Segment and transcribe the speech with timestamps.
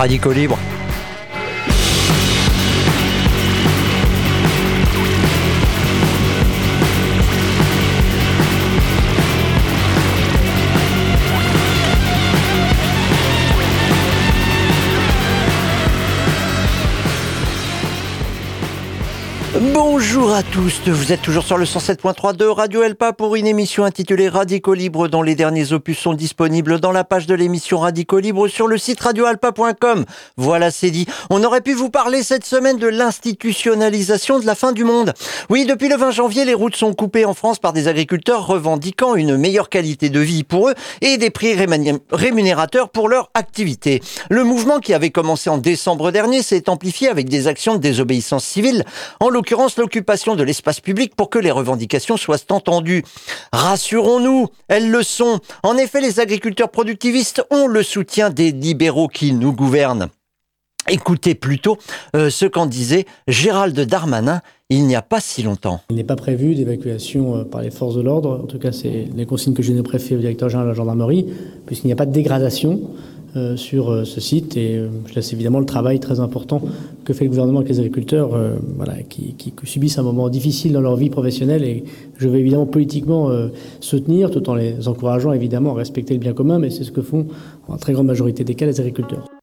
[0.00, 0.79] Radicaux Libre.
[20.20, 23.84] Bonjour à tous, vous êtes toujours sur le 107.3 de Radio Elpa pour une émission
[23.84, 28.18] intitulée Radicaux Libre dont les derniers opus sont disponibles dans la page de l'émission Radicaux
[28.18, 30.04] Libre sur le site radioalpa.com.
[30.36, 31.06] Voilà, c'est dit.
[31.30, 35.14] On aurait pu vous parler cette semaine de l'institutionnalisation de la fin du monde.
[35.48, 39.14] Oui, depuis le 20 janvier, les routes sont coupées en France par des agriculteurs revendiquant
[39.14, 41.54] une meilleure qualité de vie pour eux et des prix
[42.12, 44.02] rémunérateurs pour leur activité.
[44.28, 48.44] Le mouvement qui avait commencé en décembre dernier s'est amplifié avec des actions de désobéissance
[48.44, 48.84] civile.
[49.18, 53.04] En l'occurrence l'occupation de l'espace public pour que les revendications soient entendues.
[53.52, 55.38] Rassurons-nous, elles le sont.
[55.62, 60.08] En effet, les agriculteurs productivistes ont le soutien des libéraux qui nous gouvernent.
[60.88, 61.78] Écoutez plutôt
[62.16, 65.80] euh, ce qu'en disait Gérald Darmanin il n'y a pas si longtemps.
[65.90, 68.40] Il n'est pas prévu d'évacuation euh, par les forces de l'ordre.
[68.42, 70.76] En tout cas, c'est les consignes que j'ai données préfet au directeur général de la
[70.76, 71.26] gendarmerie,
[71.66, 72.80] puisqu'il n'y a pas de dégradation.
[73.36, 74.56] Euh, sur euh, ce site.
[74.56, 76.60] Et euh, je laisse évidemment le travail très important
[77.04, 78.36] que fait le gouvernement avec les agriculteurs,
[78.76, 81.62] voilà, qui, qui, subissent un moment difficile dans leur vie professionnelle.
[81.62, 81.84] Et
[82.18, 83.30] je vais évidemment politiquement
[83.80, 87.02] soutenir, tout en les encourageant évidemment à respecter le bien commun, mais c'est ce que
[87.02, 87.26] font
[87.68, 89.39] en très grande majorité des cas les agriculteurs.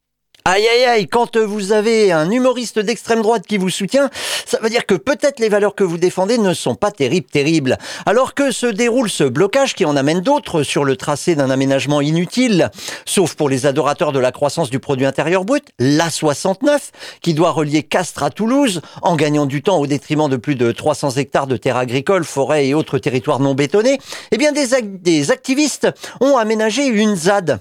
[0.49, 4.09] Aïe aïe aïe, quand vous avez un humoriste d'extrême droite qui vous soutient,
[4.45, 7.77] ça veut dire que peut-être les valeurs que vous défendez ne sont pas terribles, terribles.
[8.05, 11.99] Alors que se déroule ce blocage qui en amène d'autres sur le tracé d'un aménagement
[11.99, 12.69] inutile,
[13.03, 17.83] sauf pour les adorateurs de la croissance du produit intérieur brut, l'A69, qui doit relier
[17.83, 21.57] Castres à Toulouse, en gagnant du temps au détriment de plus de 300 hectares de
[21.57, 23.97] terres agricoles, forêts et autres territoires non bétonnés,
[24.31, 25.89] eh bien des, des activistes
[26.21, 27.59] ont aménagé une ZAD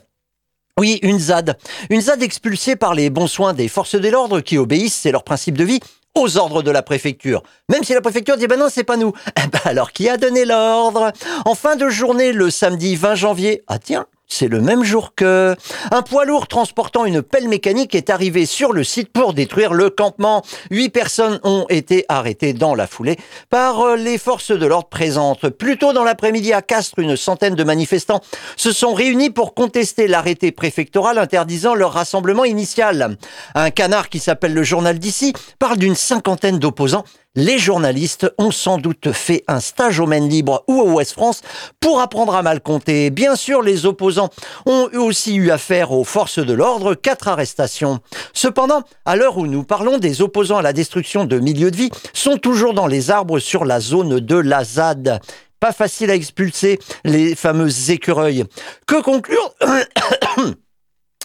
[0.79, 1.57] oui, une ZAD.
[1.89, 5.25] Une ZAD expulsée par les bons soins des forces de l'ordre qui obéissent, c'est leur
[5.25, 5.81] principe de vie,
[6.15, 7.43] aux ordres de la préfecture.
[7.71, 9.13] Même si la préfecture dit ben non, c'est pas nous.
[9.43, 11.13] Eh ben alors qui a donné l'ordre?
[11.47, 15.55] En fin de journée, le samedi 20 janvier, ah tiens, c'est le même jour que
[15.91, 19.89] un poids lourd transportant une pelle mécanique est arrivé sur le site pour détruire le
[19.89, 20.43] campement.
[20.71, 23.17] Huit personnes ont été arrêtées dans la foulée
[23.51, 25.49] par euh, les forces de l'ordre présentes.
[25.49, 28.21] Plus tôt dans l'après-midi à Castres, une centaine de manifestants
[28.57, 33.17] se sont réunis pour contester l'arrêté préfectoral interdisant leur rassemblement initial.
[33.55, 37.05] Un canard qui s'appelle le journal d'ici parle d'une cinquantaine d'opposants
[37.37, 41.43] les journalistes ont sans doute fait un stage au Maine Libre ou au Ouest France
[41.81, 43.11] pour apprendre à mal compter.
[43.11, 44.31] Bien sûr, les opposants
[44.65, 48.01] ont aussi eu affaire aux forces de l'ordre, quatre arrestations.
[48.33, 51.91] Cependant, à l'heure où nous parlons, des opposants à la destruction de milieux de vie
[52.13, 55.21] sont toujours dans les arbres sur la zone de la ZAD.
[55.61, 58.45] Pas facile à expulser les fameux écureuils.
[58.87, 59.55] Que conclure?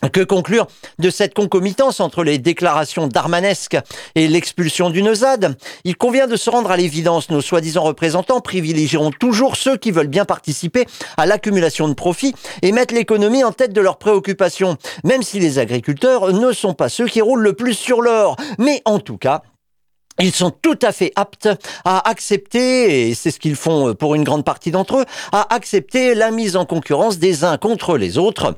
[0.10, 0.66] Que conclure
[0.98, 3.78] de cette concomitance entre les déclarations d'Armanesque
[4.16, 7.30] et l'expulsion d'une ZAD Il convient de se rendre à l'évidence.
[7.30, 12.72] Nos soi-disant représentants privilégieront toujours ceux qui veulent bien participer à l'accumulation de profits et
[12.72, 17.08] mettre l'économie en tête de leurs préoccupations, même si les agriculteurs ne sont pas ceux
[17.08, 18.38] qui roulent le plus sur l'or.
[18.58, 19.44] Mais en tout cas,
[20.20, 21.50] ils sont tout à fait aptes
[21.86, 26.16] à accepter, et c'est ce qu'ils font pour une grande partie d'entre eux, à accepter
[26.16, 28.56] la mise en concurrence des uns contre les autres.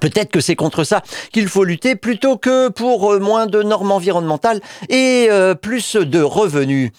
[0.00, 3.92] Peut-être que c'est contre ça qu'il faut lutter plutôt que pour euh, moins de normes
[3.92, 6.90] environnementales et euh, plus de revenus.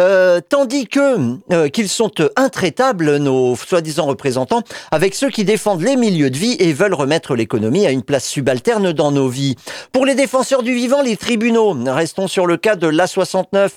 [0.00, 6.30] Euh, tandis que qu'ils sont intraitables, nos soi-disant représentants, avec ceux qui défendent les milieux
[6.30, 9.56] de vie et veulent remettre l'économie à une place subalterne dans nos vies.
[9.92, 13.70] Pour les défenseurs du vivant, les tribunaux, restons sur le cas de l'A69.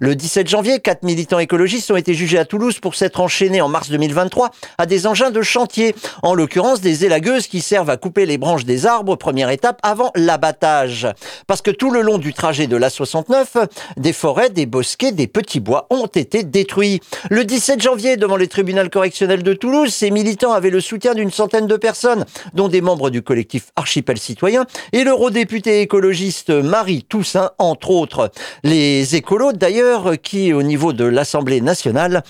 [0.00, 3.68] Le 17 janvier, quatre militants écologistes ont été jugés à Toulouse pour s'être enchaînés en
[3.68, 8.11] mars 2023 à des engins de chantier, en l'occurrence des élagueuses qui servent à couper
[8.20, 11.08] les branches des arbres, première étape, avant l'abattage.
[11.46, 13.66] Parce que tout le long du trajet de l'A69,
[13.96, 17.00] des forêts, des bosquets, des petits bois ont été détruits.
[17.30, 21.30] Le 17 janvier, devant le tribunal correctionnel de Toulouse, ces militants avaient le soutien d'une
[21.30, 27.50] centaine de personnes, dont des membres du collectif Archipel Citoyen et l'eurodéputé écologiste Marie Toussaint,
[27.58, 28.30] entre autres.
[28.62, 32.22] Les écolos, d'ailleurs, qui, au niveau de l'Assemblée nationale,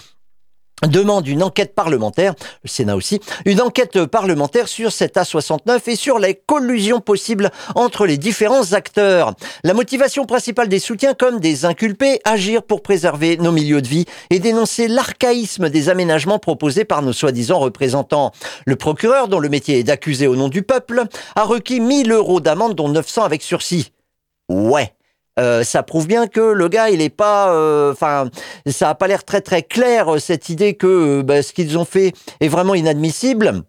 [0.87, 6.19] demande une enquête parlementaire, le Sénat aussi, une enquête parlementaire sur cette A69 et sur
[6.19, 9.35] les collusions possibles entre les différents acteurs.
[9.65, 14.07] La motivation principale des soutiens comme des inculpés, agir pour préserver nos milieux de vie
[14.31, 18.33] et dénoncer l'archaïsme des aménagements proposés par nos soi-disant représentants.
[18.67, 21.05] Le procureur, dont le métier est d'accuser au nom du peuple,
[21.37, 23.93] a requis 1000 euros d'amende dont 900 avec sursis.
[24.49, 24.93] Ouais.
[25.39, 28.29] Euh, ça prouve bien que le gars, il est pas, euh, enfin,
[28.67, 31.87] ça a pas l'air très très clair euh, cette idée que bah, ce qu'ils ont
[31.87, 33.63] fait est vraiment inadmissible.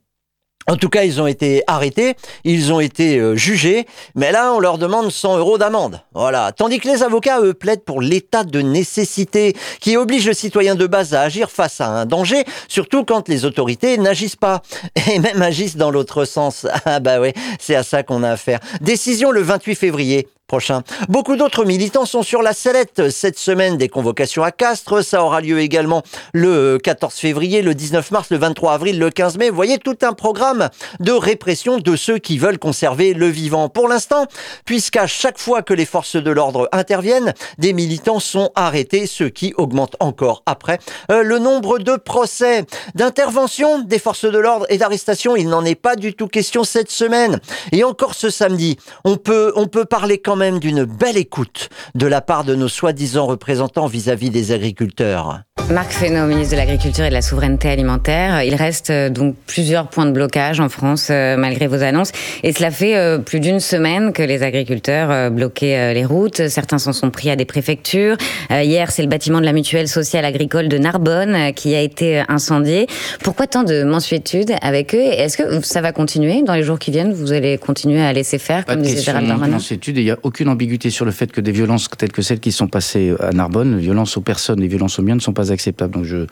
[0.66, 2.16] En tout cas, ils ont été arrêtés,
[2.46, 6.00] ils ont été jugés, mais là, on leur demande 100 euros d'amende.
[6.14, 6.54] Voilà.
[6.54, 10.88] Tandis que les avocats, eux, plaident pour l'état de nécessité qui oblige le citoyen de
[10.88, 14.62] base à agir face à un danger, surtout quand les autorités n'agissent pas.
[15.12, 16.66] Et même agissent dans l'autre sens.
[16.86, 18.62] Ah bah oui, c'est à ça qu'on a affaire.
[18.80, 20.84] Décision le 28 février prochain.
[21.10, 25.04] Beaucoup d'autres militants sont sur la sellette cette semaine des convocations à Castres.
[25.04, 26.04] Ça aura lieu également
[26.34, 29.50] le 14 février, le 19 mars, le 23 avril, le 15 mai.
[29.50, 30.70] Vous voyez tout un programme
[31.00, 33.70] de répression de ceux qui veulent conserver le vivant.
[33.70, 34.28] Pour l'instant,
[34.66, 39.54] puisqu'à chaque fois que les forces de l'ordre interviennent, des militants sont arrêtés, ce qui
[39.58, 40.80] augmente encore après
[41.12, 42.66] euh, le nombre de procès,
[42.96, 45.36] d'intervention des forces de l'ordre et d'arrestation.
[45.36, 47.40] Il n'en est pas du tout question cette semaine.
[47.72, 52.06] Et encore ce samedi, on peut, on peut parler quand même d'une belle écoute de
[52.06, 55.44] la part de nos soi-disant représentants vis-à-vis des agriculteurs.
[55.72, 58.44] Marc Fesneau, ministre de l'Agriculture et de la Souveraineté Alimentaire.
[58.44, 62.12] Il reste euh, donc plusieurs points de blocage en France euh, malgré vos annonces.
[62.44, 66.50] Et cela fait euh, plus d'une semaine que les agriculteurs bloquaient les routes.
[66.50, 68.18] Certains s'en sont pris à des préfectures.
[68.50, 72.88] Hier, c'est le bâtiment de la mutuelle sociale agricole de Narbonne qui a été incendié.
[73.24, 75.02] Pourquoi tant de mensuétude avec eux?
[75.02, 76.42] Est-ce que ça va continuer?
[76.42, 79.58] Dans les jours qui viennent Vous allez continuer à laisser faire, comme disait Gérald Darmanin?
[79.88, 82.52] Il n'y a aucune ambiguïté sur le fait que des violences telles que celles qui
[82.52, 85.94] sont passées à Narbonne, violences aux personnes et violences aux biens, ne sont pas acceptable.
[85.94, 86.26] Donc je,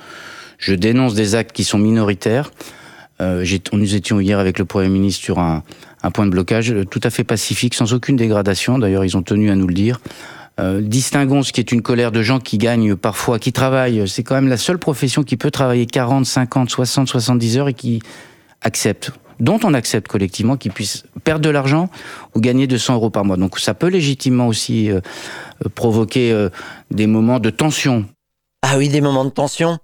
[0.57, 2.51] je dénonce des actes qui sont minoritaires.
[3.21, 5.63] Euh, nous étions hier avec le Premier ministre sur un,
[6.01, 8.79] un, point de blocage tout à fait pacifique, sans aucune dégradation.
[8.79, 9.99] D'ailleurs, ils ont tenu à nous le dire.
[10.59, 14.07] Euh, distinguons ce qui est une colère de gens qui gagnent parfois, qui travaillent.
[14.07, 17.73] C'est quand même la seule profession qui peut travailler 40, 50, 60, 70 heures et
[17.73, 18.01] qui
[18.61, 19.11] accepte,
[19.41, 21.89] dont on accepte collectivement qu'ils puissent perdre de l'argent
[22.35, 23.35] ou gagner 200 euros par mois.
[23.35, 25.01] Donc ça peut légitimement aussi euh,
[25.75, 26.49] provoquer euh,
[26.91, 28.05] des moments de tension
[28.63, 29.79] ah oui, des moments de tension.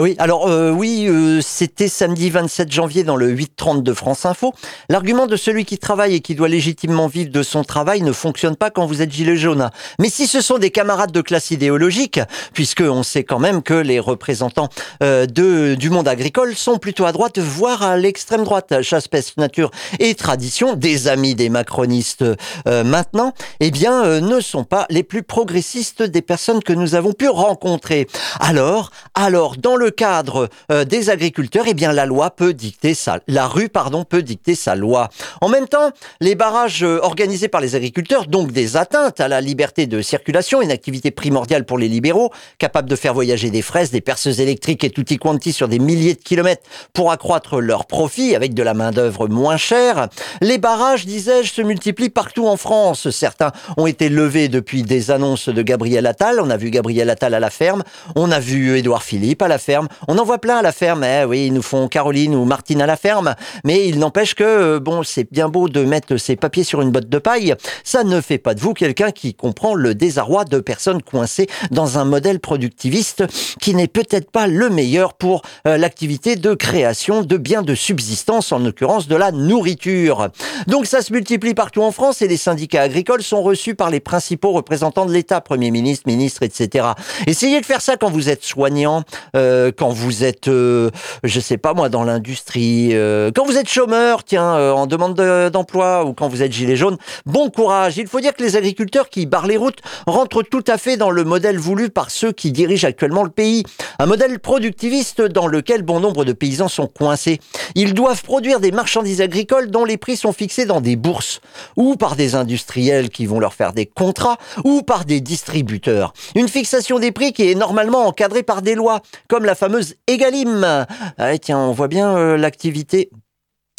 [0.00, 4.52] Oui, alors euh, oui, euh, c'était samedi 27 janvier dans le 8.30 de France Info.
[4.88, 8.56] L'argument de celui qui travaille et qui doit légitimement vivre de son travail ne fonctionne
[8.56, 9.70] pas quand vous êtes gilet jaune.
[10.00, 12.18] Mais si ce sont des camarades de classe idéologique,
[12.54, 14.68] puisque on sait quand même que les représentants
[15.04, 19.36] euh, de, du monde agricole sont plutôt à droite, voire à l'extrême droite, chasse, peste,
[19.36, 19.70] nature
[20.00, 22.24] et tradition, des amis des macronistes
[22.66, 27.28] maintenant, eh bien, ne sont pas les plus progressistes des personnes que nous avons pu
[27.28, 28.08] rencontrer.
[28.40, 32.94] Alors, alors, dans le le cadre euh, des agriculteurs, eh bien la loi peut dicter
[32.94, 33.18] ça.
[33.28, 35.10] La rue, pardon, peut dicter sa loi.
[35.42, 35.90] En même temps,
[36.20, 40.62] les barrages euh, organisés par les agriculteurs, donc des atteintes à la liberté de circulation,
[40.62, 44.84] une activité primordiale pour les libéraux, capable de faire voyager des fraises, des perceuses électriques
[44.84, 46.62] et tutti quanti sur des milliers de kilomètres
[46.94, 50.08] pour accroître leurs profits avec de la main d'œuvre moins chère.
[50.40, 53.10] Les barrages, disais-je, se multiplient partout en France.
[53.10, 56.40] Certains ont été levés depuis des annonces de Gabriel Attal.
[56.40, 57.82] On a vu Gabriel Attal à la ferme.
[58.16, 59.73] On a vu Édouard Philippe à la ferme.
[60.08, 61.04] On en voit plein à la ferme.
[61.04, 63.34] Eh oui, ils nous font Caroline ou Martine à la ferme.
[63.64, 66.90] Mais il n'empêche que, euh, bon, c'est bien beau de mettre ses papiers sur une
[66.90, 67.54] botte de paille.
[67.82, 71.98] Ça ne fait pas de vous quelqu'un qui comprend le désarroi de personnes coincées dans
[71.98, 73.24] un modèle productiviste
[73.60, 78.52] qui n'est peut-être pas le meilleur pour euh, l'activité de création de biens de subsistance,
[78.52, 80.28] en l'occurrence de la nourriture.
[80.66, 84.00] Donc ça se multiplie partout en France et les syndicats agricoles sont reçus par les
[84.00, 86.88] principaux représentants de l'État, Premier ministre, ministre, etc.
[87.26, 89.02] Essayez de faire ça quand vous êtes soignant.
[89.36, 90.90] Euh, euh, quand vous êtes, euh,
[91.22, 95.14] je sais pas moi, dans l'industrie, euh, quand vous êtes chômeur, tiens, en demande
[95.50, 97.96] d'emploi, ou quand vous êtes gilet jaune, bon courage.
[97.96, 101.10] Il faut dire que les agriculteurs qui barrent les routes rentrent tout à fait dans
[101.10, 103.64] le modèle voulu par ceux qui dirigent actuellement le pays.
[103.98, 107.40] Un modèle productiviste dans lequel bon nombre de paysans sont coincés.
[107.74, 111.40] Ils doivent produire des marchandises agricoles dont les prix sont fixés dans des bourses,
[111.76, 116.12] ou par des industriels qui vont leur faire des contrats, ou par des distributeurs.
[116.34, 120.86] Une fixation des prix qui est normalement encadrée par des lois, comme la fameuse Egalim.
[121.18, 123.10] Ah, tiens, on voit bien euh, l'activité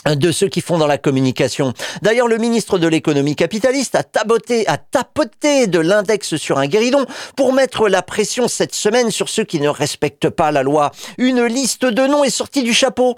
[0.05, 1.74] de ceux qui font dans la communication.
[2.01, 7.05] D'ailleurs, le ministre de l'économie capitaliste a tapoté, a tapoté de l'index sur un guéridon
[7.36, 10.91] pour mettre la pression cette semaine sur ceux qui ne respectent pas la loi.
[11.17, 13.15] Une liste de noms est sortie du chapeau.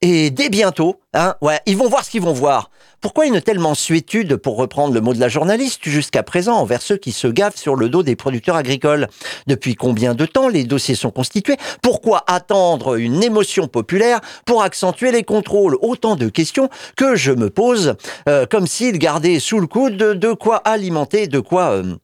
[0.00, 2.70] Et dès bientôt, hein, ils vont voir ce qu'ils vont voir.
[3.02, 6.96] Pourquoi une telle mansuétude, pour reprendre le mot de la journaliste, jusqu'à présent envers ceux
[6.96, 9.08] qui se gavent sur le dos des producteurs agricoles?
[9.48, 11.56] Depuis combien de temps les dossiers sont constitués?
[11.82, 15.76] Pourquoi attendre une émotion populaire pour accentuer les contrôles?
[15.82, 17.96] Autant de questions que je me pose,
[18.28, 21.72] euh, comme s'ils gardaient sous le coude de, quoi alimenter, de quoi...
[21.72, 21.96] Euh,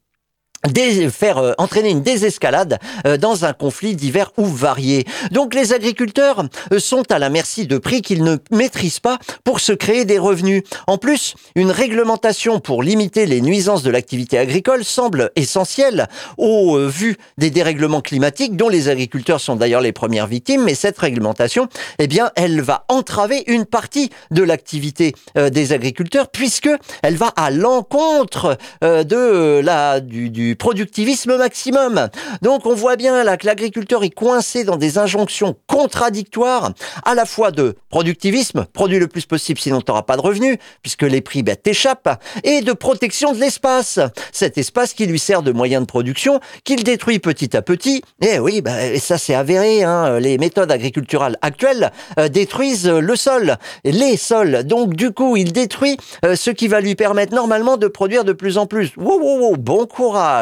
[1.10, 5.06] faire euh, entraîner une désescalade euh, dans un conflit divers ou varié.
[5.30, 9.60] Donc les agriculteurs euh, sont à la merci de prix qu'ils ne maîtrisent pas pour
[9.60, 10.62] se créer des revenus.
[10.86, 17.16] En plus, une réglementation pour limiter les nuisances de l'activité agricole semble essentielle au vu
[17.38, 22.06] des dérèglements climatiques dont les agriculteurs sont d'ailleurs les premières victimes, mais cette réglementation, eh
[22.06, 26.70] bien, elle va entraver une partie de l'activité des agriculteurs puisque
[27.02, 32.08] elle va à l'encontre de la du, du productivisme maximum.
[32.42, 36.72] Donc on voit bien là que l'agriculteur est coincé dans des injonctions contradictoires,
[37.04, 40.58] à la fois de productivisme, produit le plus possible sinon tu n'auras pas de revenus,
[40.82, 43.98] puisque les prix bah, t'échappent, et de protection de l'espace.
[44.32, 48.02] Cet espace qui lui sert de moyen de production, qu'il détruit petit à petit.
[48.20, 53.16] Et oui, bah, et ça c'est avéré, hein, les méthodes agriculturales actuelles euh, détruisent le
[53.16, 54.64] sol, les sols.
[54.64, 58.32] Donc du coup, il détruit euh, ce qui va lui permettre normalement de produire de
[58.32, 58.92] plus en plus.
[58.96, 60.37] Wow, wow, wow, bon courage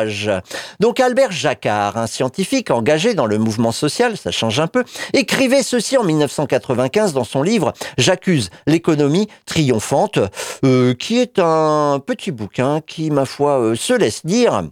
[0.81, 5.63] donc Albert Jacquard, un scientifique engagé dans le mouvement social, ça change un peu, écrivait
[5.63, 10.19] ceci en 1995 dans son livre J'accuse l'économie triomphante,
[10.65, 14.63] euh, qui est un petit bouquin qui, ma foi, euh, se laisse dire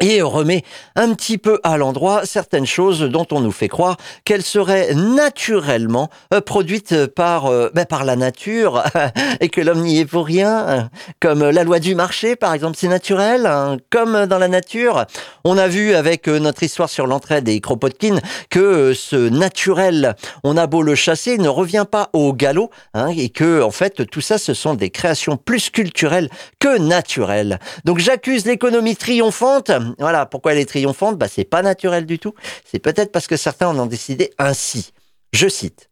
[0.00, 0.64] et remet
[0.96, 6.10] un petit peu à l'endroit certaines choses dont on nous fait croire qu'elles seraient naturellement
[6.32, 8.82] euh, produites par euh, ben, par la nature
[9.40, 12.88] et que l'homme n'y est pour rien comme la loi du marché par exemple c'est
[12.88, 13.76] naturel hein.
[13.90, 15.04] comme dans la nature
[15.44, 18.18] on a vu avec euh, notre histoire sur l'entraide et Kropotkin
[18.50, 23.28] que ce naturel on a beau le chasser ne revient pas au galop hein, et
[23.28, 28.44] que en fait tout ça ce sont des créations plus culturelles que naturelles donc j'accuse
[28.44, 31.18] l'économie triomphante voilà, pourquoi elle est triomphante?
[31.18, 32.34] Bah, C'est pas naturel du tout.
[32.64, 34.92] C'est peut-être parce que certains en ont décidé ainsi.
[35.32, 35.88] Je cite.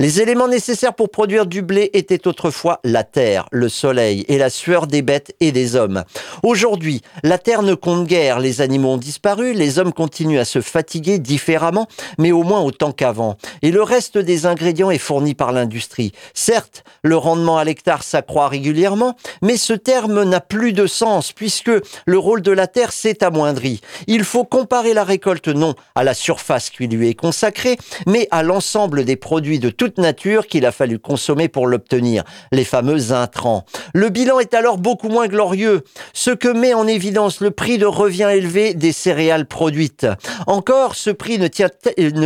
[0.00, 4.50] Les éléments nécessaires pour produire du blé étaient autrefois la terre, le soleil et la
[4.50, 6.02] sueur des bêtes et des hommes.
[6.42, 10.60] Aujourd'hui, la terre ne compte guère, les animaux ont disparu, les hommes continuent à se
[10.60, 11.86] fatiguer différemment,
[12.18, 13.36] mais au moins autant qu'avant.
[13.62, 16.10] Et le reste des ingrédients est fourni par l'industrie.
[16.34, 21.70] Certes, le rendement à l'hectare s'accroît régulièrement, mais ce terme n'a plus de sens puisque
[22.04, 23.80] le rôle de la terre s'est amoindri.
[24.08, 27.76] Il faut comparer la récolte non à la surface qui lui est consacrée,
[28.08, 32.64] mais à l'ensemble des produits de toute nature qu'il a fallu consommer pour l'obtenir, les
[32.64, 33.66] fameux intrants.
[33.92, 35.82] Le bilan est alors beaucoup moins glorieux,
[36.14, 40.06] ce que met en évidence le prix de revient élevé des céréales produites.
[40.46, 41.48] Encore, ce prix ne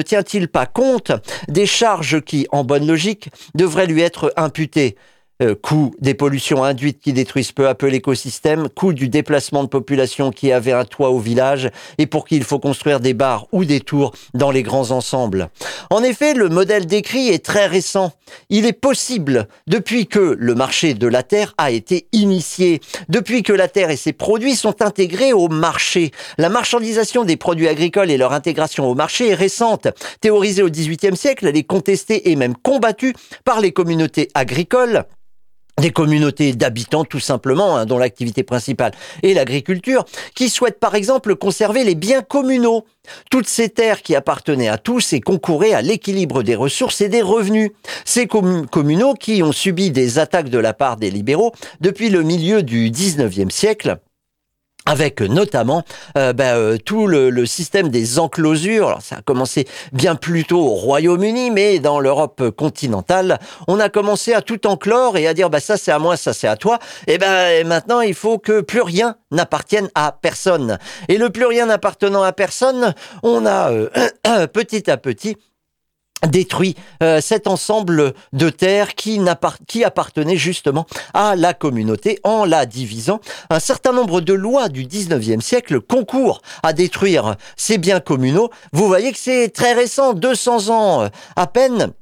[0.03, 1.11] tient-il pas compte
[1.49, 4.95] des charges qui, en bonne logique, devraient lui être imputées?
[5.41, 9.69] Euh, coût des pollutions induites qui détruisent peu à peu l'écosystème, coût du déplacement de
[9.69, 13.47] population qui avait un toit au village et pour qui il faut construire des bars
[13.53, 15.51] ou des tours dans les grands ensembles.
[15.91, 18.13] En effet, le modèle décrit est très récent.
[18.51, 23.53] Il est possible, depuis que le marché de la terre a été initié, depuis que
[23.53, 26.11] la terre et ses produits sont intégrés au marché.
[26.37, 29.87] La marchandisation des produits agricoles et leur intégration au marché est récente.
[30.21, 33.15] Théorisée au XVIIIe siècle, elle est contestée et même combattue
[33.45, 35.05] par les communautés agricoles
[35.79, 38.93] des communautés d'habitants tout simplement, hein, dont l'activité principale
[39.23, 40.05] est l'agriculture,
[40.35, 42.85] qui souhaitent par exemple conserver les biens communaux,
[43.31, 47.23] toutes ces terres qui appartenaient à tous et concouraient à l'équilibre des ressources et des
[47.23, 47.71] revenus.
[48.05, 52.63] Ces communaux qui ont subi des attaques de la part des libéraux depuis le milieu
[52.63, 53.99] du 19e siècle,
[54.89, 55.85] avec notamment
[56.17, 58.89] euh, ben, euh, tout le, système des enclosures.
[58.89, 63.91] Alors, ça a commencé bien plus tôt au Royaume-Uni, mais dans l'Europe continentale, on a
[63.91, 66.57] commencé à tout enclore et à dire bah ça c'est à moi, ça c'est à
[66.57, 66.79] toi.
[67.07, 70.79] Et ben maintenant il faut que plus rien n'appartienne à personne.
[71.09, 73.89] Et le plus rien n'appartenant à personne, on a euh,
[74.53, 75.37] petit à petit
[76.27, 79.21] détruit euh, cet ensemble de terres qui,
[79.67, 83.21] qui appartenait justement à la communauté en la divisant.
[83.51, 88.51] Un certain nombre de lois du 19e siècle concourent à détruire ces biens communaux.
[88.73, 91.93] Vous voyez que c'est très récent, 200 ans euh, à peine.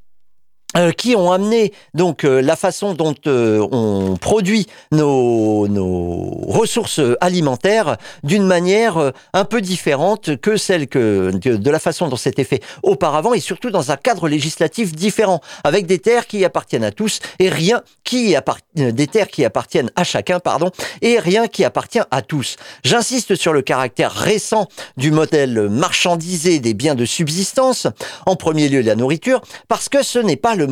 [0.76, 6.16] Euh, qui ont amené donc euh, la façon dont euh, on produit nos, nos
[6.46, 12.44] ressources alimentaires d'une manière un peu différente que celle que de, la façon dont c'était
[12.44, 16.92] fait auparavant et surtout dans un cadre législatif différent avec des terres qui appartiennent à
[16.92, 18.36] tous et rien qui
[18.74, 22.56] des terres qui appartiennent à chacun pardon et rien qui appartient à tous.
[22.84, 27.86] J'insiste sur le caractère récent du modèle marchandisé des biens de subsistance
[28.26, 30.65] en premier lieu la nourriture parce que ce n'est pas le,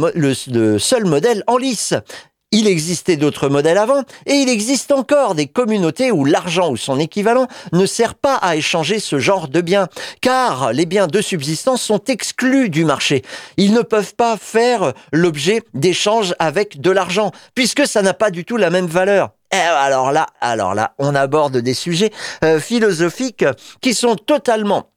[0.79, 1.95] seul modèle en lice.
[2.57, 7.01] Il existait d'autres modèles avant, et il existe encore des communautés où l'argent ou son
[7.01, 9.89] équivalent ne sert pas à échanger ce genre de biens,
[10.21, 13.23] car les biens de subsistance sont exclus du marché.
[13.57, 18.45] Ils ne peuvent pas faire l'objet d'échanges avec de l'argent, puisque ça n'a pas du
[18.45, 19.31] tout la même valeur.
[19.53, 22.13] Eh, alors là, alors là, on aborde des sujets
[22.45, 23.45] euh, philosophiques
[23.81, 24.94] qui sont totalement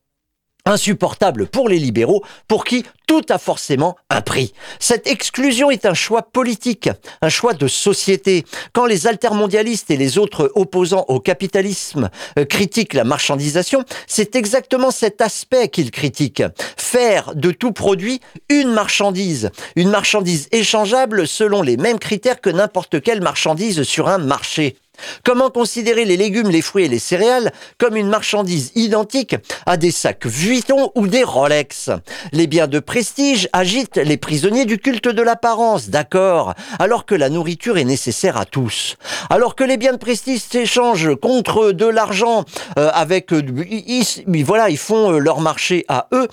[0.67, 4.53] insupportable pour les libéraux, pour qui tout a forcément un prix.
[4.79, 6.89] Cette exclusion est un choix politique,
[7.21, 8.43] un choix de société.
[8.73, 14.91] Quand les altermondialistes et les autres opposants au capitalisme euh, critiquent la marchandisation, c'est exactement
[14.91, 16.43] cet aspect qu'ils critiquent.
[16.75, 18.19] Faire de tout produit
[18.49, 24.17] une marchandise, une marchandise échangeable selon les mêmes critères que n'importe quelle marchandise sur un
[24.17, 24.75] marché.
[25.23, 29.35] Comment considérer les légumes, les fruits et les céréales comme une marchandise identique
[29.65, 31.89] à des sacs Vuitton ou des Rolex
[32.31, 37.29] Les biens de prestige agitent les prisonniers du culte de l'apparence, d'accord, alors que la
[37.29, 38.95] nourriture est nécessaire à tous.
[39.29, 42.45] Alors que les biens de prestige s'échangent contre de l'argent
[42.77, 43.33] euh, avec...
[43.33, 46.27] Euh, ils, voilà, ils font euh, leur marché à eux.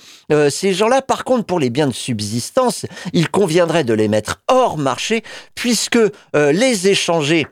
[0.49, 4.77] ces gens-là, par contre, pour les biens de subsistance, il conviendrait de les mettre hors
[4.77, 5.23] marché
[5.55, 5.99] puisque
[6.33, 7.47] les échanger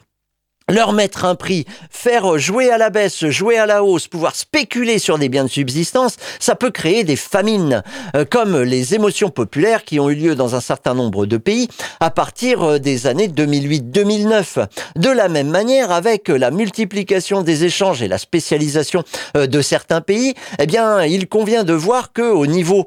[0.70, 5.00] leur mettre un prix, faire jouer à la baisse, jouer à la hausse, pouvoir spéculer
[5.00, 7.84] sur des biens de subsistance, ça peut créer des famines,
[8.16, 11.68] euh, comme les émotions populaires qui ont eu lieu dans un certain nombre de pays
[12.00, 14.68] à partir euh, des années 2008-2009.
[14.96, 19.04] De la même manière, avec la multiplication des échanges et la spécialisation
[19.36, 22.86] euh, de certains pays, eh bien, il convient de voir que au niveau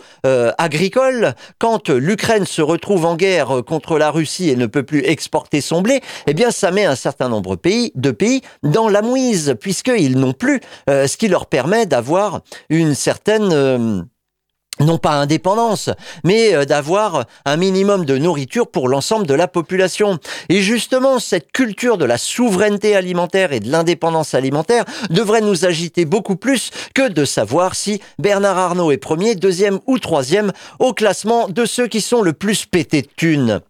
[0.58, 5.60] agricole, quand l'Ukraine se retrouve en guerre contre la Russie et ne peut plus exporter
[5.60, 10.16] son blé, eh bien, ça met un certain nombre pays, pays dans la mouise, puisqu'ils
[10.16, 13.52] n'ont plus euh, ce qui leur permet d'avoir une certaine...
[13.52, 14.02] Euh,
[14.78, 15.88] non pas indépendance,
[16.22, 20.18] mais euh, d'avoir un minimum de nourriture pour l'ensemble de la population.
[20.50, 26.04] Et justement, cette culture de la souveraineté alimentaire et de l'indépendance alimentaire devrait nous agiter
[26.04, 31.48] beaucoup plus que de savoir si Bernard Arnault est premier, deuxième ou troisième au classement
[31.48, 33.62] de ceux qui sont le plus pétés de thunes.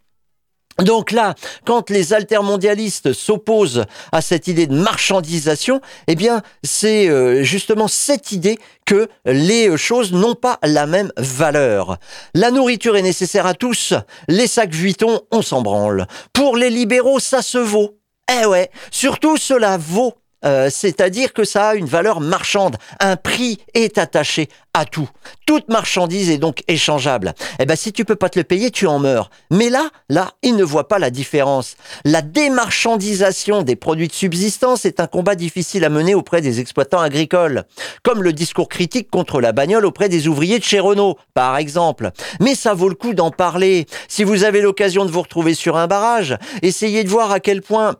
[0.83, 7.42] Donc là, quand les altermondialistes s'opposent à cette idée de marchandisation, eh bien, c'est euh,
[7.42, 11.99] justement cette idée que les choses n'ont pas la même valeur.
[12.35, 13.95] La nourriture est nécessaire à tous,
[14.28, 16.06] les sacs Vuitton, on s'en branle.
[16.33, 17.99] Pour les libéraux, ça se vaut.
[18.40, 20.14] Eh ouais, surtout cela vaut
[20.45, 22.76] euh, c'est-à-dire que ça a une valeur marchande.
[23.00, 25.09] Un prix est attaché à tout.
[25.47, 27.35] Toute marchandise est donc échangeable.
[27.59, 29.31] Eh ben, si tu peux pas te le payer, tu en meurs.
[29.51, 31.77] Mais là, là, ils ne voient pas la différence.
[32.05, 37.01] La démarchandisation des produits de subsistance est un combat difficile à mener auprès des exploitants
[37.01, 37.64] agricoles.
[38.03, 42.11] Comme le discours critique contre la bagnole auprès des ouvriers de chez Renault, par exemple.
[42.40, 43.87] Mais ça vaut le coup d'en parler.
[44.09, 47.62] Si vous avez l'occasion de vous retrouver sur un barrage, essayez de voir à quel
[47.62, 47.96] point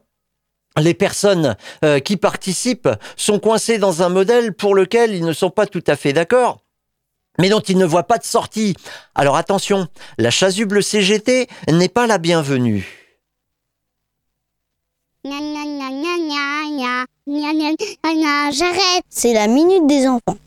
[0.77, 5.51] les personnes euh, qui participent sont coincées dans un modèle pour lequel ils ne sont
[5.51, 6.61] pas tout à fait d'accord
[7.39, 8.75] mais dont ils ne voient pas de sortie.
[9.15, 13.07] Alors attention, la chasuble CGT n'est pas la bienvenue.
[18.53, 19.05] J'arrête.
[19.09, 20.39] C'est la minute des enfants.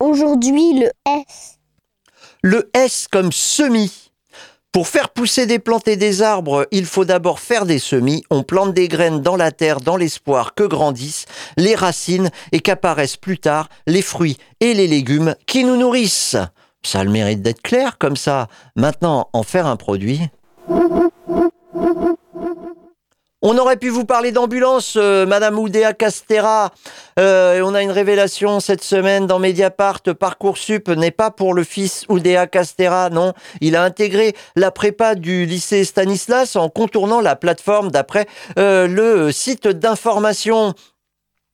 [0.00, 1.58] Aujourd'hui, le S.
[2.42, 4.09] Le S comme semi.
[4.72, 8.22] Pour faire pousser des plantes et des arbres, il faut d'abord faire des semis.
[8.30, 13.16] On plante des graines dans la terre dans l'espoir que grandissent les racines et qu'apparaissent
[13.16, 16.36] plus tard les fruits et les légumes qui nous nourrissent.
[16.84, 18.46] Ça a le mérite d'être clair comme ça.
[18.76, 20.20] Maintenant, en faire un produit.
[23.42, 26.72] On aurait pu vous parler d'ambulance, euh, Madame Oudéa Castera.
[27.18, 30.02] Euh, on a une révélation cette semaine dans Mediapart.
[30.02, 33.32] Parcoursup n'est pas pour le fils Oudéa Castera, non.
[33.62, 38.26] Il a intégré la prépa du lycée Stanislas en contournant la plateforme d'après
[38.58, 40.74] euh, le site d'information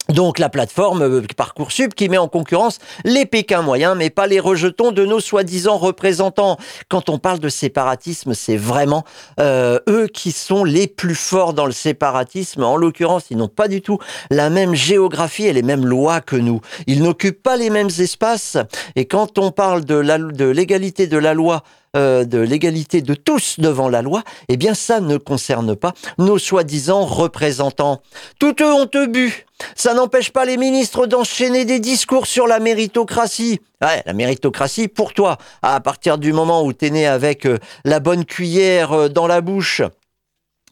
[0.09, 4.39] donc la plateforme euh, Parcoursup qui met en concurrence les Pékins moyens, mais pas les
[4.39, 6.57] rejetons de nos soi-disant représentants.
[6.89, 9.03] Quand on parle de séparatisme, c'est vraiment
[9.39, 12.63] euh, eux qui sont les plus forts dans le séparatisme.
[12.63, 16.35] En l'occurrence, ils n'ont pas du tout la même géographie et les mêmes lois que
[16.35, 16.61] nous.
[16.87, 18.57] Ils n'occupent pas les mêmes espaces.
[18.95, 19.97] Et quand on parle de
[20.51, 21.63] l'égalité de la loi
[21.97, 26.37] euh, de l'égalité de tous devant la loi, eh bien ça ne concerne pas nos
[26.37, 28.01] soi-disant représentants.
[28.39, 29.45] Tout eux ont bu.
[29.75, 33.59] Ça n'empêche pas les ministres d'enchaîner des discours sur la méritocratie.
[33.81, 37.99] Ouais, la méritocratie pour toi, à partir du moment où t'es né avec euh, la
[37.99, 39.81] bonne cuillère euh, dans la bouche,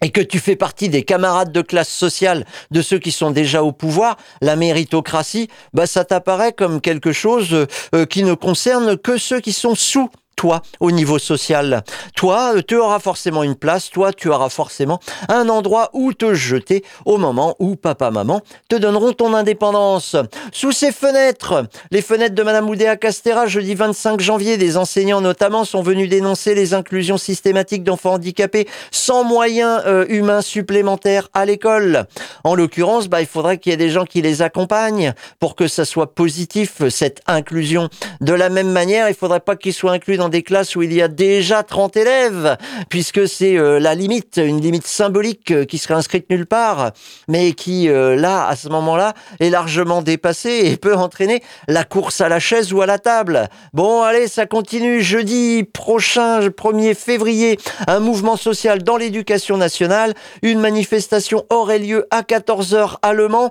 [0.03, 3.63] et que tu fais partie des camarades de classe sociale de ceux qui sont déjà
[3.63, 7.65] au pouvoir, la méritocratie, bah ça t'apparaît comme quelque chose
[8.09, 11.83] qui ne concerne que ceux qui sont sous toi au niveau social.
[12.15, 16.83] Toi, tu auras forcément une place, toi, tu auras forcément un endroit où te jeter
[17.05, 20.15] au moment où papa, maman te donneront ton indépendance.
[20.51, 25.65] Sous ces fenêtres, les fenêtres de Madame Oudéa Castera, jeudi 25 janvier, des enseignants notamment
[25.65, 32.05] sont venus dénoncer les inclusions systématiques d'enfants handicapés sans moyens euh, humains supplémentaires à l'école.
[32.43, 35.67] En l'occurrence, bah, il faudrait qu'il y ait des gens qui les accompagnent pour que
[35.67, 37.89] ça soit positif, cette inclusion.
[38.21, 40.93] De la même manière, il faudrait pas qu'ils soient inclus dans des classes où il
[40.93, 42.57] y a déjà 30 élèves,
[42.89, 46.91] puisque c'est euh, la limite, une limite symbolique euh, qui serait inscrite nulle part,
[47.27, 52.21] mais qui, euh, là, à ce moment-là, est largement dépassée et peut entraîner la course
[52.21, 53.47] à la chaise ou à la table.
[53.73, 55.01] Bon, allez, ça continue.
[55.01, 57.57] Jeudi prochain, 1er février,
[57.87, 60.13] un mouvement social dans l'éducation nationale.
[60.41, 63.49] Une manifestation aurait lieu à 14h à Le Mans.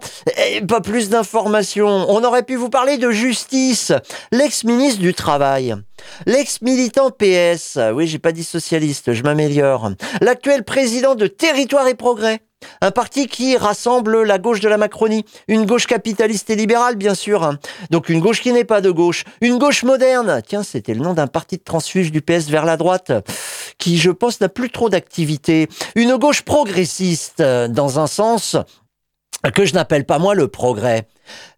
[0.52, 2.06] Et pas plus d'informations.
[2.08, 3.92] On aurait pu vous parler de justice.
[4.32, 5.74] L'ex-ministre du Travail.
[6.26, 12.40] L'ex-militant PS, oui j'ai pas dit socialiste, je m'améliore, l'actuel président de Territoire et Progrès,
[12.80, 17.14] un parti qui rassemble la gauche de la Macronie, une gauche capitaliste et libérale bien
[17.14, 17.56] sûr,
[17.90, 21.14] donc une gauche qui n'est pas de gauche, une gauche moderne, tiens c'était le nom
[21.14, 23.12] d'un parti de transfuge du PS vers la droite,
[23.78, 28.56] qui je pense n'a plus trop d'activité, une gauche progressiste, dans un sens
[29.50, 31.06] que je n'appelle pas moi le progrès.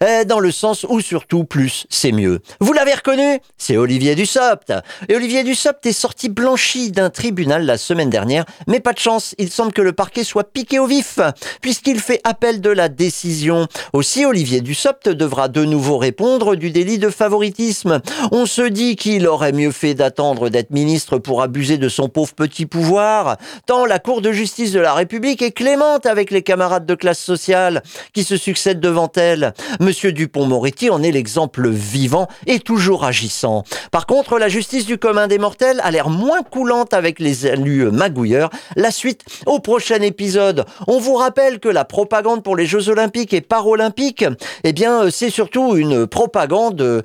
[0.04, 2.40] Eh, dans le sens où surtout plus c'est mieux.
[2.60, 4.72] Vous l'avez reconnu C'est Olivier Dussopt.
[5.08, 9.34] Et Olivier Dussopt est sorti blanchi d'un tribunal la semaine dernière, mais pas de chance,
[9.38, 11.18] il semble que le parquet soit piqué au vif,
[11.60, 13.66] puisqu'il fait appel de la décision.
[13.92, 18.00] Aussi, Olivier Dussopt devra de nouveau répondre du délit de favoritisme.
[18.32, 22.34] On se dit qu'il aurait mieux fait d'attendre d'être ministre pour abuser de son pauvre
[22.34, 26.86] petit pouvoir, tant la Cour de justice de la République est clémente avec les camarades
[26.86, 29.52] de classe sociale qui se succèdent devant elle.
[29.80, 33.64] Monsieur Dupont-Moretti en est l'exemple vivant et toujours agissant.
[33.90, 37.90] Par contre, la justice du commun des mortels a l'air moins coulante avec les élus
[37.90, 38.50] magouilleurs.
[38.76, 40.64] La suite au prochain épisode.
[40.86, 44.24] On vous rappelle que la propagande pour les Jeux Olympiques et Paralympiques,
[44.64, 47.02] eh bien, c'est surtout une propagande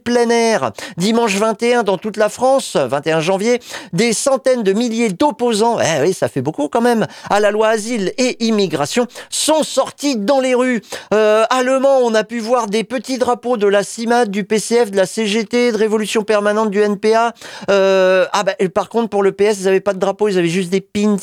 [0.97, 3.59] Dimanche 21 dans toute la France, 21 janvier,
[3.93, 7.69] des centaines de milliers d'opposants, eh oui, ça fait beaucoup quand même, à la loi
[7.69, 10.81] asile et immigration, sont sortis dans les rues.
[11.13, 14.43] Euh, à Le Mans, on a pu voir des petits drapeaux de la CIMAD, du
[14.45, 17.33] PCF, de la CGT, de Révolution Permanente, du NPA.
[17.69, 20.47] Euh, ah bah, par contre, pour le PS, ils n'avaient pas de drapeau, ils avaient
[20.47, 21.17] juste des pins.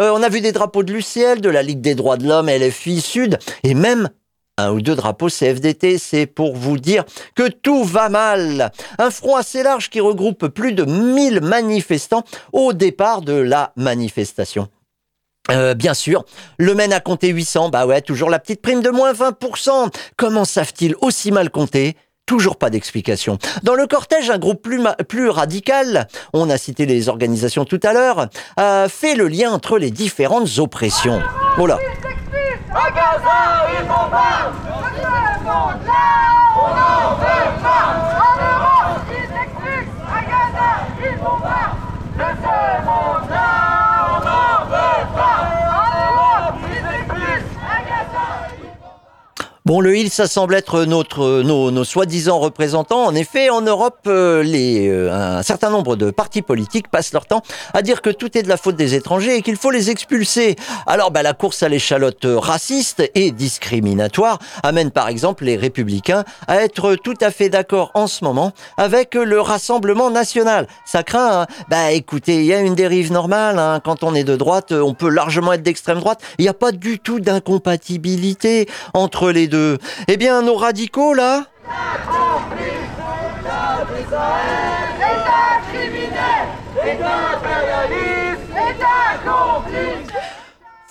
[0.00, 2.48] Euh, on a vu des drapeaux de l'UCL, de la Ligue des droits de l'homme,
[2.48, 4.08] LFI Sud, et même
[4.56, 8.70] un ou deux drapeaux CFDT, c'est pour vous dire que tout va mal.
[8.98, 14.68] Un front assez large qui regroupe plus de 1000 manifestants au départ de la manifestation.
[15.50, 16.24] Euh, bien sûr,
[16.58, 19.92] le Maine a compté 800, bah ouais, toujours la petite prime de moins 20%.
[20.16, 21.96] Comment savent-ils aussi mal compter?
[22.26, 23.36] Toujours pas d'explication.
[23.62, 24.66] Dans le cortège, un groupe
[25.06, 29.76] plus, radical, on a cité les organisations tout à l'heure, a fait le lien entre
[29.76, 31.20] les différentes oppressions.
[31.58, 31.74] Voilà.
[31.74, 32.23] À
[32.74, 33.40] Gaza,
[33.72, 36.06] ils vont pas Le monde là,
[36.56, 37.86] on n'en veut pas
[38.20, 41.68] En Europe, ils s'expliquent À Gaza, ils vont pas
[42.16, 43.48] De ce monde là,
[44.10, 45.38] on n'en veut pas
[45.70, 48.26] En Europe, ils s'expliquent À Gaza,
[49.66, 53.06] Bon, le Hill, ça semble être notre, nos, nos soi-disant représentants.
[53.06, 57.24] En effet, en Europe, euh, les, euh, un certain nombre de partis politiques passent leur
[57.24, 57.40] temps
[57.72, 60.56] à dire que tout est de la faute des étrangers et qu'il faut les expulser.
[60.86, 66.56] Alors, bah, la course à l'échalote raciste et discriminatoire amène par exemple les républicains à
[66.56, 70.68] être tout à fait d'accord en ce moment avec le Rassemblement national.
[70.84, 71.40] Ça craint.
[71.40, 73.58] Hein bah, écoutez, il y a une dérive normale.
[73.58, 73.80] Hein.
[73.82, 76.20] Quand on est de droite, on peut largement être d'extrême droite.
[76.36, 79.53] Il n'y a pas du tout d'incompatibilité entre les deux
[80.08, 81.44] eh bien, nos radicaux, là?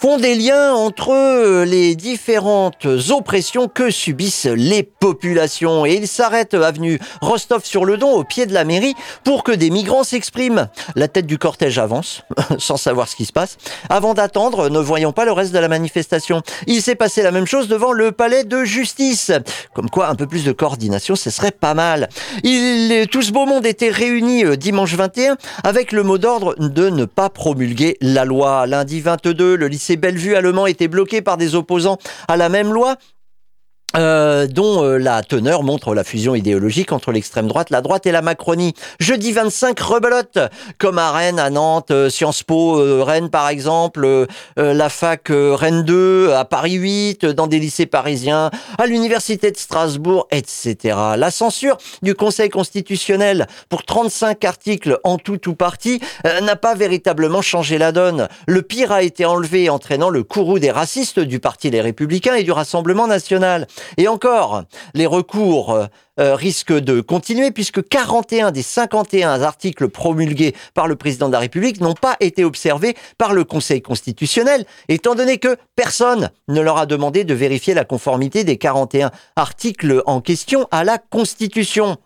[0.03, 5.85] Font des liens entre les différentes oppressions que subissent les populations.
[5.85, 10.67] Et ils s'arrêtent avenue Rostov-sur-le-Don, au pied de la mairie, pour que des migrants s'expriment.
[10.97, 12.23] La tête du cortège avance,
[12.57, 13.55] sans savoir ce qui se passe.
[13.87, 16.41] Avant d'attendre, ne voyons pas le reste de la manifestation.
[16.67, 19.31] Il s'est passé la même chose devant le palais de justice.
[19.73, 22.09] Comme quoi, un peu plus de coordination, ce serait pas mal.
[22.43, 26.89] Il, tout ce beau monde était réuni euh, dimanche 21 avec le mot d'ordre de
[26.89, 28.67] ne pas promulguer la loi.
[28.67, 32.97] Lundi 22, le lycée Bellevue allemand était bloqué par des opposants à la même loi.
[33.95, 38.11] Euh, dont euh, la teneur montre la fusion idéologique entre l'extrême droite, la droite et
[38.11, 38.73] la Macronie.
[38.99, 40.39] Jeudi 25, rebelote,
[40.79, 44.27] comme à Rennes, à Nantes, euh, Sciences Po, Rennes par exemple,
[44.57, 50.27] la fac Rennes 2, à Paris 8, dans des lycées parisiens, à l'université de Strasbourg,
[50.31, 50.97] etc.
[51.17, 57.41] La censure du Conseil constitutionnel pour 35 articles en tout ou partie n'a pas véritablement
[57.41, 58.27] changé la donne.
[58.47, 62.43] Le pire a été enlevé, entraînant le courroux des racistes du Parti Les Républicains et
[62.43, 63.67] du Rassemblement National.
[63.97, 65.85] Et encore, les recours euh,
[66.19, 71.39] euh, risquent de continuer puisque 41 des 51 articles promulgués par le président de la
[71.39, 76.77] République n'ont pas été observés par le Conseil constitutionnel, étant donné que personne ne leur
[76.77, 81.97] a demandé de vérifier la conformité des 41 articles en question à la Constitution.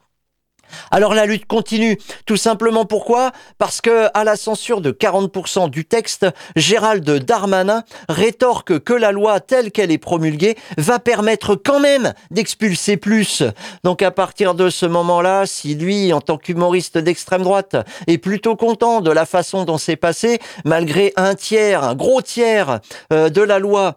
[0.92, 3.32] Alors la lutte continue, tout simplement pourquoi?
[3.58, 6.26] Parce que à la censure de 40% du texte,
[6.56, 12.98] Gérald Darmanin rétorque que la loi telle qu'elle est promulguée va permettre quand même d'expulser
[12.98, 13.44] plus.
[13.84, 17.76] Donc à partir de ce moment-là, si lui, en tant qu'humoriste d'extrême droite,
[18.08, 22.80] est plutôt content de la façon dont c'est passé, malgré un tiers, un gros tiers
[23.14, 23.96] euh, de la loi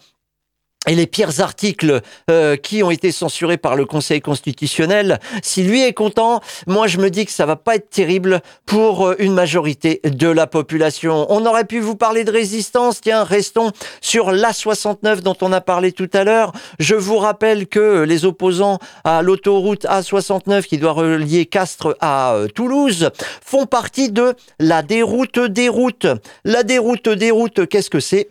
[0.88, 5.82] et les pires articles euh, qui ont été censurés par le Conseil constitutionnel, si lui
[5.82, 9.34] est content, moi je me dis que ça va pas être terrible pour euh, une
[9.34, 11.26] majorité de la population.
[11.28, 15.92] On aurait pu vous parler de résistance, tiens, restons sur l'A69 dont on a parlé
[15.92, 16.52] tout à l'heure.
[16.78, 22.48] Je vous rappelle que les opposants à l'autoroute A69 qui doit relier Castres à euh,
[22.48, 23.10] Toulouse
[23.44, 26.06] font partie de la déroute des routes.
[26.46, 28.28] La déroute des routes, qu'est-ce que c'est?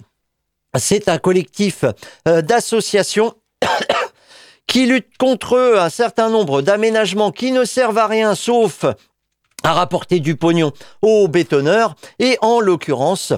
[0.77, 1.85] C'est un collectif
[2.27, 3.33] euh, d'associations
[4.67, 8.85] qui luttent contre un certain nombre d'aménagements qui ne servent à rien sauf
[9.63, 13.33] à rapporter du pognon aux bétonneurs et en l'occurrence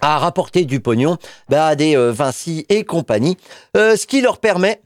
[0.00, 1.16] à rapporter du pognon
[1.48, 3.36] bah, à des euh, Vinci et compagnie,
[3.76, 4.80] euh, ce qui leur permet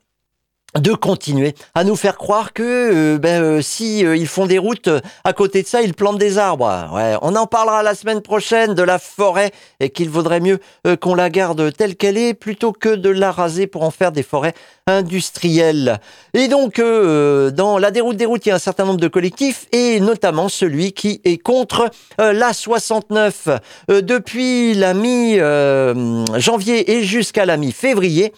[0.79, 4.59] de continuer à nous faire croire que euh, ben, euh, si euh, ils font des
[4.59, 4.89] routes
[5.25, 6.91] à côté de ça, ils plantent des arbres.
[6.95, 10.61] Ouais, on en parlera la semaine prochaine de la forêt et qu'il vaudrait mieux
[11.01, 14.23] qu'on la garde telle qu'elle est plutôt que de la raser pour en faire des
[14.23, 14.55] forêts
[14.87, 15.99] industrielles.
[16.35, 19.67] Et donc dans la déroute des routes, il y a un certain nombre de collectifs
[19.73, 23.49] et notamment celui qui est contre la 69
[23.89, 28.33] depuis la mi-janvier et jusqu'à la mi-février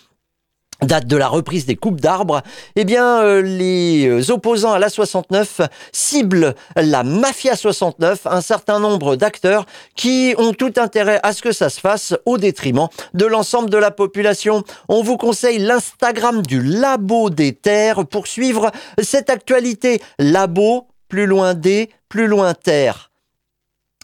[0.83, 2.43] date de la reprise des coupes d'arbres,
[2.77, 5.61] eh bien, euh, les opposants à la 69
[5.93, 9.67] ciblent la mafia 69, un certain nombre d'acteurs
[9.97, 13.79] qui ont tout intérêt à ce que ça se fasse au détriment de l'ensemble de
[13.79, 14.65] la population.
[14.89, 18.71] On vous conseille l'Instagram du Labo des Terres pour suivre
[19.03, 20.01] cette actualité.
[20.19, 23.12] Labo, plus loin des, plus loin terre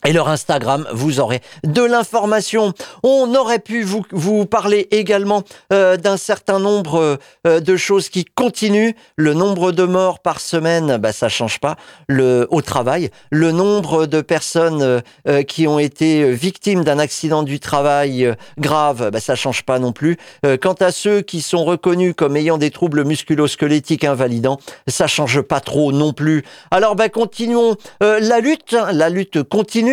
[0.06, 2.72] et leur Instagram, vous aurez de l'information.
[3.02, 8.24] On aurait pu vous, vous parler également euh, d'un certain nombre euh, de choses qui
[8.24, 8.92] continuent.
[9.16, 11.76] Le nombre de morts par semaine, bah, ça change pas.
[12.06, 17.58] Le, au travail, le nombre de personnes euh, qui ont été victimes d'un accident du
[17.58, 20.16] travail grave, bah, ça change pas non plus.
[20.62, 25.60] quant à ceux qui sont reconnus comme ayant des troubles musculo-squelettiques invalidants, ça change pas
[25.60, 26.44] trop non plus.
[26.70, 28.76] Alors, bah, continuons la lutte.
[28.92, 29.87] La lutte continue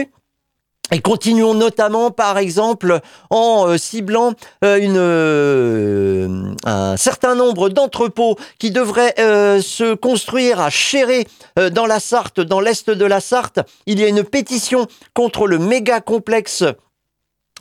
[0.92, 8.72] et continuons notamment, par exemple, en euh, ciblant euh, euh, un certain nombre d'entrepôts qui
[8.72, 11.28] devraient se construire à Chéré,
[11.72, 13.60] dans la Sarthe, dans l'est de la Sarthe.
[13.86, 16.64] Il y a une pétition contre le méga complexe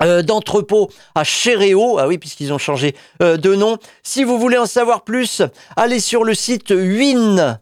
[0.01, 3.79] d'entrepôts à Chéréo, ah oui, puisqu'ils ont changé de nom.
[4.03, 5.43] Si vous voulez en savoir plus,
[5.77, 7.61] allez sur le site Win,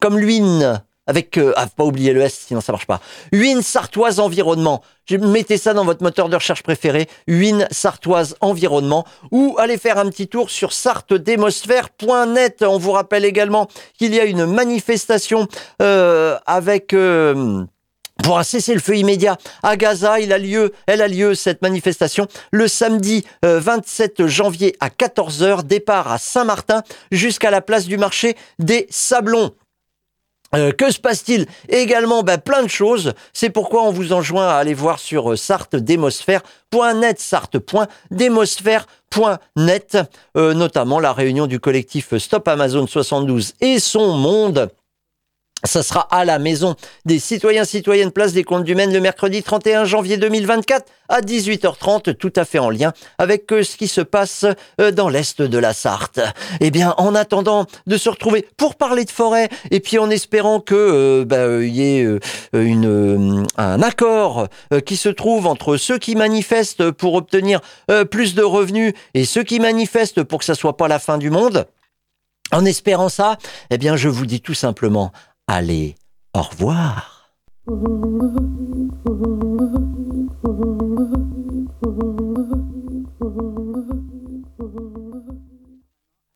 [0.00, 3.02] comme Luin, avec, euh, ah, pas oublier le S, sinon ça marche pas.
[3.34, 4.82] Win Sartoise Environnement.
[5.10, 7.06] Mettez ça dans votre moteur de recherche préféré.
[7.28, 9.04] Win Sartoise Environnement.
[9.30, 12.64] Ou allez faire un petit tour sur sartedémosphère.net.
[12.66, 15.48] On vous rappelle également qu'il y a une manifestation
[15.82, 16.94] euh, avec...
[16.94, 17.66] Euh,
[18.22, 22.68] pour un cessez-le-feu immédiat à Gaza, il a lieu, elle a lieu cette manifestation le
[22.68, 28.86] samedi 27 euh, janvier à 14h, départ à Saint-Martin jusqu'à la place du marché des
[28.90, 29.52] Sablons.
[30.54, 33.14] Euh, que se passe-t-il Également, ben, plein de choses.
[33.32, 39.98] C'est pourquoi on vous enjoint à aller voir sur euh, sartdémosphère.net, sart.démosphère.net,
[40.36, 44.68] euh, notamment la réunion du collectif Stop Amazon 72 et son monde
[45.64, 49.42] ça sera à la maison des citoyens citoyennes place des comptes du Maine le mercredi
[49.42, 54.00] 31 janvier 2024 à 18h30, tout à fait en lien avec euh, ce qui se
[54.00, 54.46] passe
[54.80, 56.20] euh, dans l'est de la Sarthe.
[56.60, 60.60] Eh bien, en attendant de se retrouver pour parler de forêt et puis en espérant
[60.60, 62.18] que euh, bah, il y ait
[62.52, 64.48] une, un accord
[64.86, 67.60] qui se trouve entre ceux qui manifestent pour obtenir
[68.10, 71.30] plus de revenus et ceux qui manifestent pour que ça soit pas la fin du
[71.30, 71.66] monde.
[72.52, 73.38] En espérant ça,
[73.70, 75.12] eh bien, je vous dis tout simplement
[75.54, 75.96] Allez,
[76.32, 77.28] au revoir.